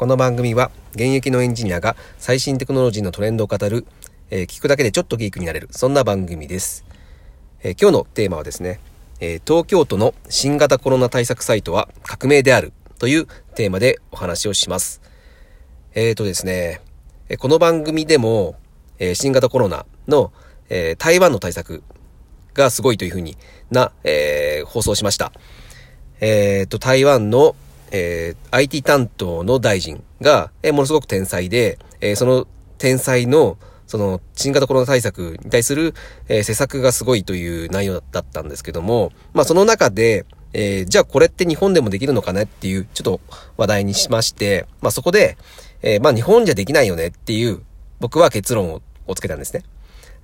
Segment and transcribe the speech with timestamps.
[0.00, 3.86] この番組は現役のエンジニアが最新テクノロジーのトレンドを語る、
[4.30, 6.86] えー、聞くだけでちょっとギークになれる、そんな番組です。
[7.62, 8.80] えー、今日のテーマはですね、
[9.20, 15.02] えー、東京都の新型コロナ対策サイトは革命であるというテーマでお話をします。
[15.92, 16.80] えーとですね、
[17.38, 18.54] この番組でも、
[18.98, 20.32] え新型コロナの、
[20.70, 21.82] え台湾の対策
[22.54, 23.36] がすごいというふうに
[23.70, 25.30] な、え放送しました。
[26.22, 27.54] えっ、と、台湾の
[27.90, 32.46] えー、IT 担当の大臣が、えー、ものすごく天才で、えー、その
[32.78, 35.94] 天才の、その、新型コロナ対策に対する、
[36.28, 43.20] えー、施策がすごいという内容だったんですけども、まあその中で、え、じゃあこれって日本でもできるのかねっていう、ちょっと
[43.56, 45.36] 話題にしまして、まあそこで、
[45.82, 47.62] え、まあ日本じゃできないよねっていう、
[48.00, 49.62] 僕は結論ををつけたんですね。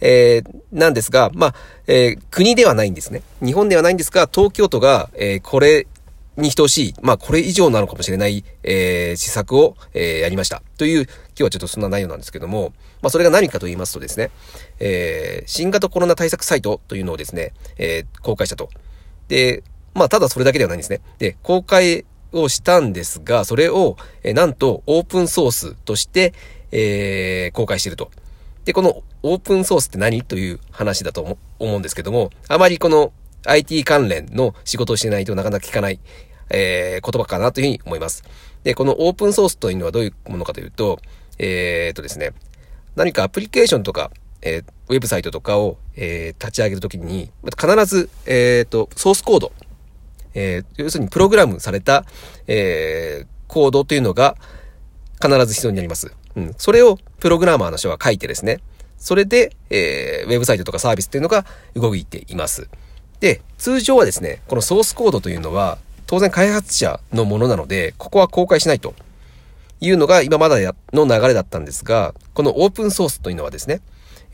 [0.00, 1.54] えー、なんですが、まあ、
[1.86, 3.22] えー、国ではないんですね。
[3.42, 5.86] 日本ではないんですが、東京都が、えー、これ
[6.36, 10.62] に等しい、まあこれ以上なのかもしれない、えー、施策を、えー、やりました。
[10.78, 14.30] という、今日はちょっとそんな内容なんですけども、まあそれが何かと言いますとですね、
[14.80, 18.68] えー、新型コロナ対策サイトというのをですね、えー、公開したと。
[19.28, 19.62] で、
[19.94, 21.00] まあただそれだけではないんですね。
[21.18, 26.34] で、公開をしたんですが、それを、えー、なんとオープンソースとして、
[26.72, 28.10] えー、公開していると。
[28.64, 33.12] で、このオープンソースって何という話だと思うんですけども、あまりこの
[33.46, 36.00] IT 関連の仕事をしてないとなかなか聞かない、
[36.50, 38.24] えー、言葉かなというふうに思います。
[38.62, 40.98] で、このオープンソースというのはどういうものかというと、
[41.38, 42.32] えー、っとですね、
[42.96, 44.10] 何かアプリケーションとか、
[44.42, 49.52] えー、ウェブサイトとかを、えー、立ち上げるときに、必ず、えー、っと、ソースコード、
[50.34, 52.04] えー、要するにプログラムされた、
[52.46, 54.36] えー、コードというのが
[55.22, 56.12] 必ず必要になります。
[56.36, 56.54] うん。
[56.58, 58.58] それをプログラマーの人が書いてですね、
[58.98, 62.68] それで、えー、ウェブサイトとかサービスっていうのが動いています。
[63.24, 68.94] で、通常はですね、このソースコードというのは、当然開発者のものなので、ここは公開しないと
[69.80, 73.80] いうのが今までの流れだったんですが、このオープンソースというのはですね、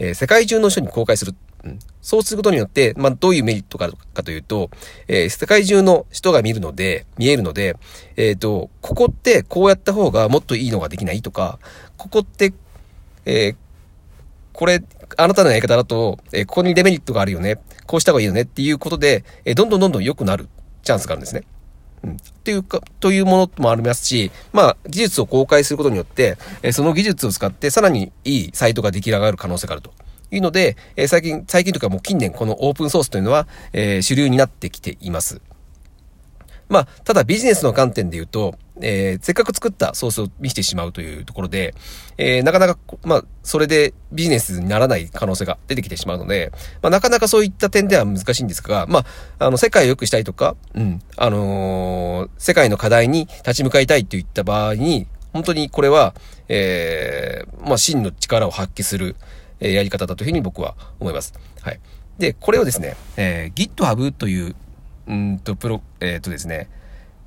[0.00, 1.36] えー、世界中の人に公開する。
[1.62, 4.70] うん、そうすることによって、まあ、どういうメリットかかというと、
[5.06, 7.76] えー、世界中の人が見るので、見えるので、
[8.16, 11.60] えっ、ー、と、ここってこうやった方がもっといいのができないとか、
[11.96, 12.52] ここって、
[13.24, 13.56] えー、
[14.52, 14.82] これ、
[15.16, 17.58] あなたのやり方だと、えここにデメリットがあるよね。
[17.86, 20.48] こうした方がいいよねっていうことで、えどんどんどんどん良くなる
[20.82, 21.42] チャンスがあるんですね。
[22.02, 22.10] うん。
[22.12, 29.92] っていうか、というものもありますし、まあ、技術を公開することによって、えその技術を使ってさらにいいサイトが出来上がる可能性があると。
[30.32, 35.40] いうので、え最近、最近というかもう近年このオープンソースというのは、え主流になってきています。
[36.70, 41.74] まあ、ただビジネスの観点で言うと、えー、せっかく作ったソースを見せてしまうというところで、
[42.16, 49.00] えー、なかなか、まあ、それでビジネスにならない可能性が出てきてしまうので、まあ、なかなかそういった点では難しいんですが、ま
[49.38, 56.14] あ、あの、世界を良くしたいとか、うん、あのー、世界の課題に立ち向かいたいといった場合に、本当にこれは、
[56.48, 59.16] えー、まあ、真の力を発揮する、
[59.60, 61.34] えー、やり方だというふうに僕は思います。
[61.60, 61.80] はい。
[62.18, 64.54] で、これをですね、えー、GitHub という、
[65.10, 66.68] うんと、プロ、えっ、ー、とですね、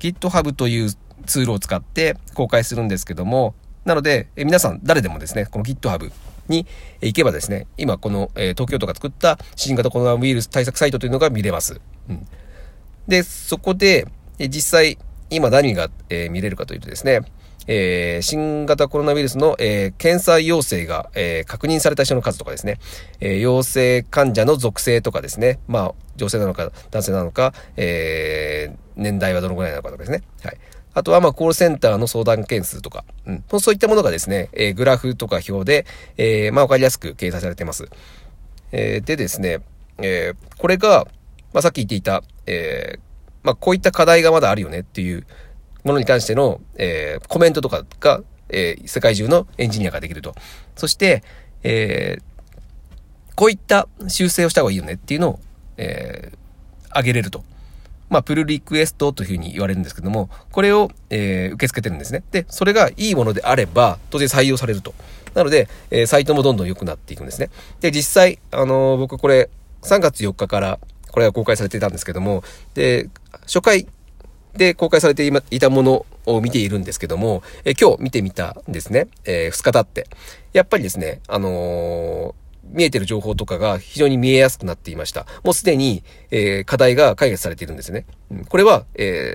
[0.00, 0.90] GitHub という
[1.26, 6.10] ツールを使って公開するんですけども、なので、え皆さん誰でもですね、この GitHub
[6.48, 6.66] に
[7.02, 11.80] 行けばですね、今この、え東京都が作った新型コロナウイルス対策サイトというのが見れます。
[12.08, 12.26] うん、
[13.06, 14.06] で、そこで、
[14.38, 17.20] え実際、今何が、え見れるかというとですね、
[17.66, 22.78] えー、新型コロナウイルスの、えー、検査陽性が、えー、確認された人の数とかですね、
[23.20, 30.22] え陽性患者の属性とかですね、まあ、女性なのか男性なのか、え年代はどのぐらいなのかとかですね。
[30.42, 30.58] はい。
[30.92, 33.44] あとは、ま、コールセンターの相談件数とか、うん。
[33.60, 35.86] そういったものがですね、えグラフとか表で、
[36.16, 37.88] えまあ、わかりやすく掲載されています。
[38.70, 39.58] えでですね、
[39.98, 41.06] えこれが、
[41.52, 42.98] まあ、さっき言っていた、え
[43.42, 45.26] まあ、こういった課題がまだあるよねっていう、
[45.84, 50.34] ものに関しての、えー、コメントとかが、えー、世界中のエンジニアができると。
[50.76, 51.22] そして、
[51.62, 55.40] えー、こういった修正をした方がいいよねっていうのを、
[55.76, 57.44] えー、げれると。
[58.10, 62.22] まあ、プルリクエストというふうに言われるんですけども、これを、えー、受け付けてるんですね。
[62.30, 64.94] で、それがいいものであれば、当然採用されると。
[65.34, 67.50] なので、えー、サイトもどんどん良くなっていくんですね。
[67.80, 69.50] で、実際、あのー、僕これ、
[69.82, 70.78] 3月4日から、
[71.10, 72.44] これが公開されていたんですけども、
[72.74, 73.08] で、
[73.42, 73.86] 初回
[74.56, 79.08] で公開されていたものを見ているんですけども、え今日見てみたんですね。
[79.24, 80.08] えー、2日経って。
[80.52, 82.34] やっぱりですね、あのー、
[82.70, 85.26] 見えてる情報とかが非常に見えやすくなっていました。
[85.42, 88.06] もうすでに、えー、課題が解決されているんですね。
[88.30, 89.34] うん、これは、え、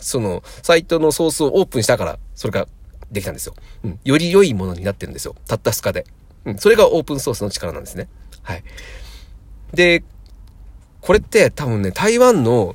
[0.00, 2.68] その、サイトのソースをオープンしたから、それが
[3.10, 3.54] できたんですよ。
[3.84, 4.00] うん。
[4.04, 5.34] より良いものになってるんですよ。
[5.46, 6.04] たった2日で。
[6.44, 6.58] うん。
[6.58, 8.08] それがオープンソースの力なんですね。
[8.42, 8.64] はい。
[9.72, 10.02] で、
[11.00, 12.74] これって多分ね、台湾の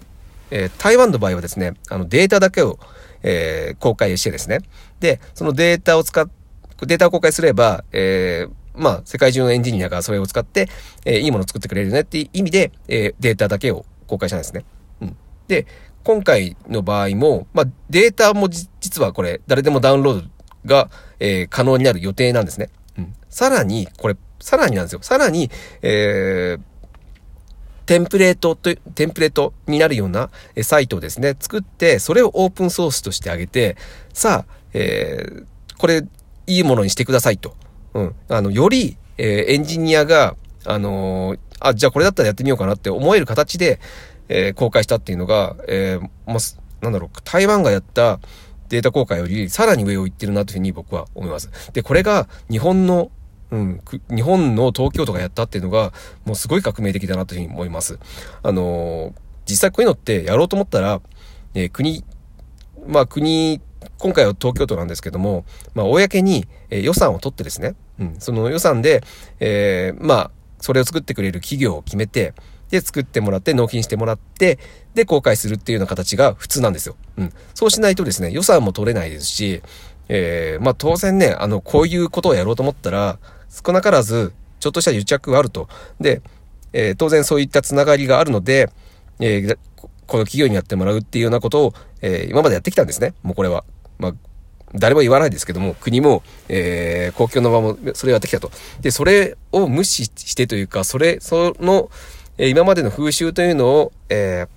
[0.51, 2.77] えー、台湾の場合はですね、あのデータだけを、
[3.23, 4.59] えー、公開してですね。
[4.99, 6.29] で、そのデータを使っ、
[6.81, 10.67] データを公開すれば、えー、まあ、世界中のエンジニアがそれを使って、
[11.05, 14.65] えー、いいものを作ってくれるねっていう意味で、えー、データだけを公開したんですね。
[15.01, 15.17] うん。
[15.47, 15.67] で、
[16.03, 20.27] 今回の場合も、まあ、データも実はこれ、誰でもダウンロード
[20.65, 20.89] が、
[21.19, 22.69] えー、可能になる予定なんですね。
[22.97, 23.13] うん。
[23.29, 24.99] さらに、これ、さらになんですよ。
[25.03, 25.51] さらに、
[25.81, 26.61] えー、
[27.85, 30.29] テンプレートと、テンプレートになるような
[30.63, 33.77] サイトをですね、作って、それをオープンソースとしてあげて、
[34.13, 35.45] さあ、えー、
[35.77, 36.03] これ、
[36.47, 37.55] いいものにしてくださいと。
[37.93, 38.15] うん。
[38.29, 40.35] あの、より、えー、エンジニアが、
[40.65, 43.79] あのー、あ、じゃあこれだったらやってみようかなって思える形で、
[44.29, 46.37] えー、公開したっていうのが、えー、まあ、
[46.81, 48.19] なんだろう、台湾がやった
[48.69, 51.49] データ公開よりさらに上を行ってるなというふうに僕は思います。
[51.73, 53.11] で、これが日本の
[53.51, 55.91] うん、日本の東京都がやったっていうのが、
[56.25, 57.99] もうすごい革命的だなというふうに思います。
[58.43, 59.13] あのー、
[59.45, 61.01] 実際こういうのってやろうと思ったら、
[61.53, 62.03] えー、国、
[62.87, 63.61] まあ国、
[63.97, 69.03] 今回は東京都なんですけども、まあ公に、えー、予算を取ってですね、うん、その予算で、
[69.39, 72.33] えー、まあ、それを作ってくれる企業を決めて、
[72.71, 74.57] で、作ってもらって、納品してもらって、
[74.93, 76.95] で、公開するっていうような形が普通なんですよ。
[77.17, 77.33] うん。
[77.53, 79.61] そうしないとですね、予算も取れないですし、
[80.09, 83.19] えー、まあ当然ね、あの、こういうことをやろうと思ったら、
[83.49, 85.67] 少なからず、ちょっとした癒着があると。
[85.99, 86.21] で、
[86.73, 88.69] えー、当然そういったつながりがあるので、
[89.19, 89.57] えー、
[90.07, 93.13] この企業にやってもらうっていうようなことを、えー、今までやってきたんですね。
[93.23, 93.63] もうこれは。
[93.97, 94.13] まあ、
[94.73, 98.51] 誰も言わないですけども、国も、えー、公共の場もそれをやってきたと。
[98.81, 101.89] で、それを無視してというか、それ、その、
[102.37, 104.47] えー、今までの風習というのを、え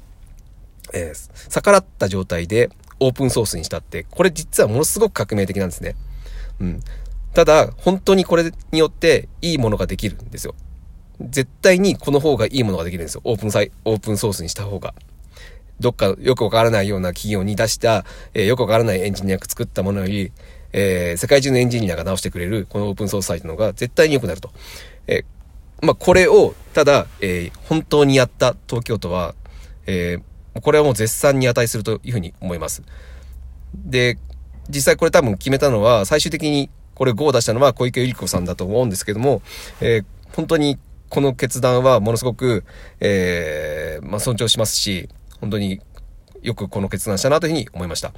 [0.92, 2.70] ー、えー、逆らった状態で
[3.00, 5.96] オープンソースにしたって、これ実はものすごく革命的なんですね。
[6.60, 6.80] うん。
[7.32, 10.54] ただ、本当にこれによっていいものができるんですよ。
[11.20, 13.22] 絶対にこの方がいいものができるんですよ。
[13.24, 14.94] オープンサイ、オープンソースにした方が。
[15.80, 20.32] どっかよくわからないような企業に出した、えー、よくわからないエンジニアが作ったものより、
[20.72, 24.50] えー、世界中のエンジニアが直してくれるこのオープンソースサイトの方が絶対に良くなると。
[25.06, 29.34] えー、まあ、これを、ただ、えー、本当にやった東京都は、
[29.86, 30.22] えー、
[30.62, 32.82] これはもう絶賛に値するというふうに思います。
[33.74, 34.18] で、
[34.68, 39.42] 実際これ多分決めたのは、最終的にこれ5を出したのは小池百合子さんだと思うんですけども、
[39.80, 40.04] えー、
[40.34, 40.78] 本当に
[41.08, 42.64] この決断はものすごく、
[43.00, 45.08] えー、まあ、尊重しますし、
[45.40, 45.80] 本当に
[46.42, 48.12] よくこの決断したなというふうに思いました。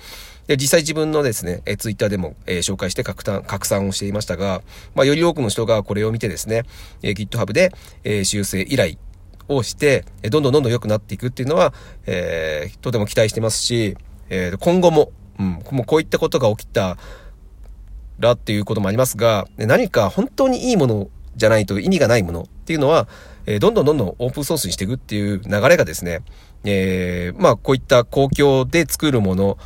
[0.46, 4.62] で、実際自分のですね、えツイッターでも、えー、紹介して拡散、拡散をしていましたが、
[4.94, 6.64] まあ、より多くの人がこれを見てですね、
[7.02, 7.72] えー、GitHub で、
[8.04, 8.96] えー、修正依頼
[9.48, 11.72] をして、どんどんどんどん良くなっていくっていうのは、
[12.06, 13.96] えー、とても期待してますし、
[14.28, 16.96] えー、今後も、うん、もうこういったことが起きた
[18.19, 23.08] らっていうこともありますが、何か本当にいいものじゃないと意味がないものっていうのは、
[23.44, 26.22] えー、どんどんどんどんオープンソースにしていくっていう流れがですね、
[26.64, 29.58] えー、まあこういった公共で作るもの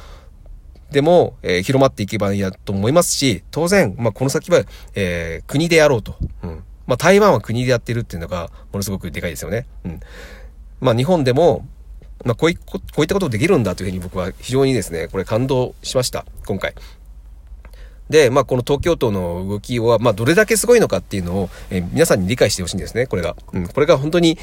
[0.90, 4.62] でも、えー、広まっていけばいいなと思いますし、当然、まあこの先は、
[4.94, 6.16] えー、国でやろうと。
[6.42, 6.64] うん。
[6.90, 9.66] まあ台湾は国でやってるっていうのがものすごくでかいですよね。
[9.84, 10.00] うん。
[10.80, 11.64] まあ日本でも、
[12.24, 16.26] まあこういこういったことできるんだというふうに僕は非常にですね、これ感動しました。
[16.46, 16.74] 今回。
[18.08, 23.36] で、まあ、この東京都の動きは、まあ、どれだけすごいのかっていうのを、えー、皆さんに理解してほしいんですね、これが。
[23.52, 24.36] うん、これが本当に、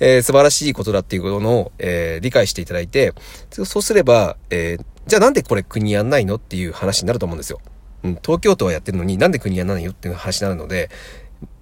[0.00, 3.12] えー、素晴らしいことだっていうことの、えー、理解していただいて、
[3.50, 7.60] そうすれば、えー、じゃあなんでこれ国やんないのっていう話になると思うんですよ。
[8.02, 10.90] うん、東京都はやってるのになんで国やんないよっていう話になるので、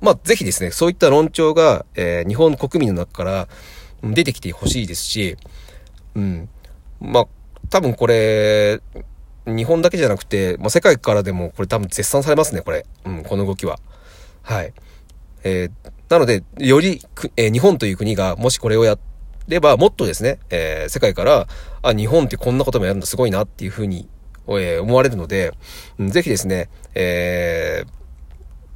[0.01, 3.49] まあ、ぜひですね、そういった論調が、えー、日本国民の中から
[4.03, 5.37] 出てきてほしいですし、
[6.15, 6.49] うん、
[7.01, 7.27] まあ、
[7.69, 8.81] 多分これ、
[9.47, 12.87] 日本だけじゃなくて、まあ、世界からでもこれ多分絶賛されますね、これ。
[13.05, 13.79] うん、この動きは。
[14.43, 14.73] はい。
[15.45, 17.01] えー、なので、より、
[17.37, 18.99] えー、日本という国がもしこれをや
[19.49, 21.47] れば、もっとですね、えー、世界から、
[21.83, 24.09] あ、日本ってこんなこともやるのすごいなっていうふうに、
[24.49, 25.53] え、思われるので、
[25.99, 28.00] うん、ぜひですね、えー、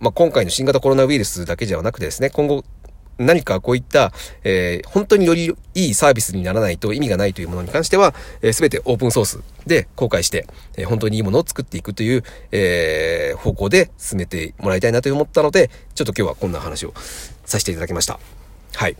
[0.05, 2.63] まあ、今回の新型コロナウイルスだけではなくてですね、今後、
[3.17, 10.47] 何かこういった、えー、本当によりいいサービスにならないと意味がないというものに関しては、えー、全てオープンソースで公開して、
[10.77, 16.93] えー、本当にいいものを作っていくという、えー、方向で進めてもらいたいなと思ったので、ちょっと今日はこんな話を
[17.47, 18.21] させていただきました。
[18.75, 18.97] はい。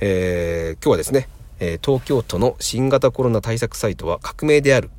[0.00, 1.28] えー、今日はですね、
[1.58, 4.90] え東京都の新型コロナ対策サイトは革命である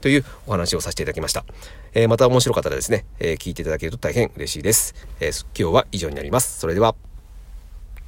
[0.00, 1.44] というお話をさせていただきました。
[1.94, 4.94] えまた面白かったらですね、え聞いていただけると大変嬉しいです。
[5.20, 6.58] え今日は以上になります。
[6.58, 7.07] それでは。